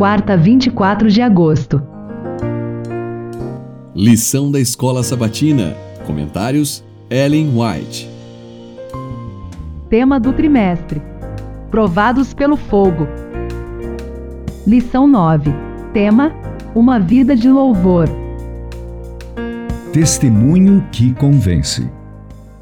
[0.00, 1.82] quarta, 24 de agosto.
[3.94, 5.76] Lição da Escola Sabatina.
[6.06, 8.08] Comentários: Ellen White.
[9.90, 11.02] Tema do trimestre:
[11.70, 13.06] Provados pelo fogo.
[14.66, 15.52] Lição 9.
[15.92, 16.32] Tema:
[16.74, 18.08] Uma vida de louvor.
[19.92, 21.86] Testemunho que convence.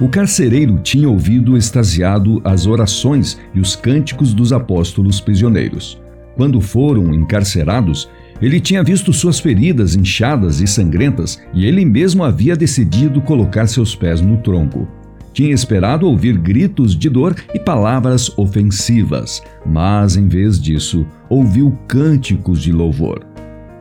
[0.00, 6.00] O carcereiro tinha ouvido extasiado as orações e os cânticos dos apóstolos prisioneiros.
[6.36, 8.08] Quando foram encarcerados,
[8.40, 13.94] ele tinha visto suas feridas inchadas e sangrentas e ele mesmo havia decidido colocar seus
[13.94, 14.86] pés no tronco.
[15.32, 22.62] Tinha esperado ouvir gritos de dor e palavras ofensivas, mas em vez disso, ouviu cânticos
[22.62, 23.24] de louvor.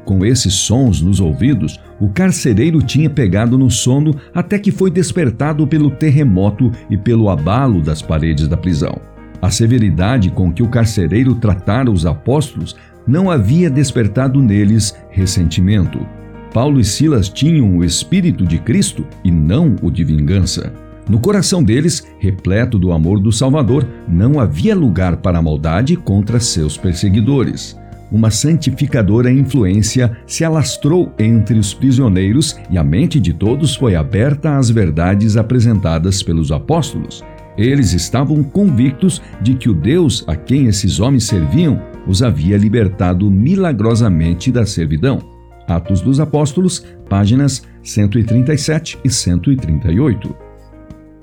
[0.05, 5.65] Com esses sons nos ouvidos, o carcereiro tinha pegado no sono até que foi despertado
[5.65, 9.14] pelo terremoto e pelo abalo das paredes da prisão.
[9.45, 15.99] A severidade com que o carcereiro tratara os apóstolos não havia despertado neles ressentimento.
[16.51, 20.73] Paulo e Silas tinham o espírito de Cristo e não o de vingança.
[21.07, 26.39] No coração deles, repleto do amor do Salvador, não havia lugar para a maldade contra
[26.39, 27.77] seus perseguidores
[28.11, 34.57] uma santificadora influência se alastrou entre os prisioneiros e a mente de todos foi aberta
[34.57, 37.23] às verdades apresentadas pelos apóstolos.
[37.57, 43.29] Eles estavam convictos de que o Deus a quem esses homens serviam os havia libertado
[43.31, 45.19] milagrosamente da servidão.
[45.67, 50.35] Atos dos Apóstolos, páginas 137 e 138.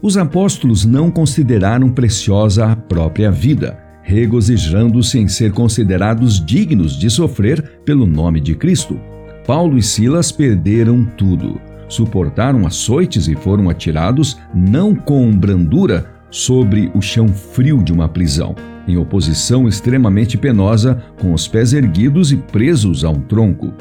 [0.00, 7.80] Os apóstolos não consideraram preciosa a própria vida regozijando-se em ser considerados dignos de sofrer
[7.84, 9.00] pelo nome de Cristo.
[9.46, 11.60] Paulo e Silas perderam tudo.
[11.88, 18.56] Suportaram açoites e foram atirados, não com brandura, sobre o chão frio de uma prisão,
[18.88, 23.72] em oposição extremamente penosa, com os pés erguidos e presos a um tronco.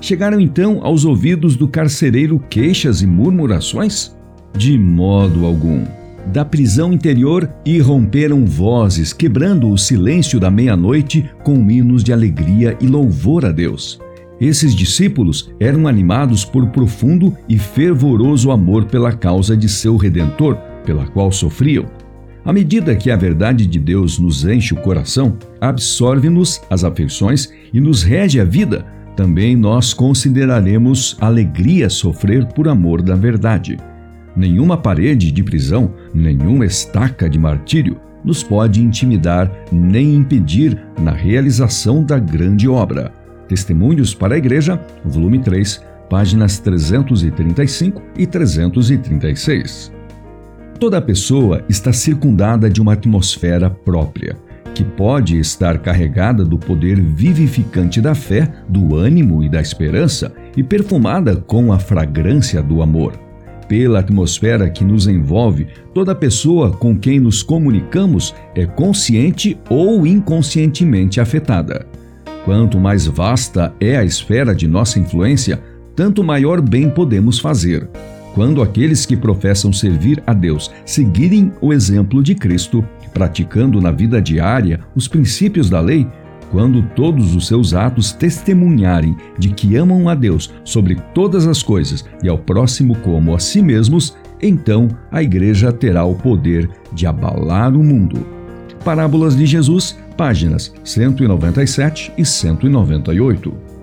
[0.00, 4.14] Chegaram então aos ouvidos do carcereiro queixas e murmurações?
[4.54, 5.84] De modo algum.
[6.26, 12.86] Da prisão interior irromperam vozes, quebrando o silêncio da meia-noite com hinos de alegria e
[12.86, 14.00] louvor a Deus.
[14.40, 21.06] Esses discípulos eram animados por profundo e fervoroso amor pela causa de seu Redentor, pela
[21.06, 21.84] qual sofriam.
[22.44, 27.80] À medida que a verdade de Deus nos enche o coração, absorve-nos as afeições e
[27.80, 28.86] nos rege a vida,
[29.16, 33.76] também nós consideraremos alegria sofrer por amor da verdade.
[34.36, 42.04] Nenhuma parede de prisão, nenhuma estaca de martírio nos pode intimidar nem impedir na realização
[42.04, 43.12] da grande obra.
[43.48, 49.95] Testemunhos para a Igreja, volume 3, páginas 335 e 336.
[50.78, 54.36] Toda pessoa está circundada de uma atmosfera própria,
[54.74, 60.62] que pode estar carregada do poder vivificante da fé, do ânimo e da esperança e
[60.62, 63.26] perfumada com a fragrância do amor
[63.68, 71.20] pela atmosfera que nos envolve, toda pessoa com quem nos comunicamos é consciente ou inconscientemente
[71.20, 71.86] afetada.
[72.44, 75.60] Quanto mais vasta é a esfera de nossa influência,
[75.94, 77.88] tanto maior bem podemos fazer.
[78.36, 84.20] Quando aqueles que professam servir a Deus seguirem o exemplo de Cristo, praticando na vida
[84.20, 86.06] diária os princípios da lei,
[86.50, 92.04] quando todos os seus atos testemunharem de que amam a Deus sobre todas as coisas
[92.22, 97.74] e ao próximo como a si mesmos, então a igreja terá o poder de abalar
[97.74, 98.26] o mundo.
[98.84, 103.75] Parábolas de Jesus, páginas 197 e 198.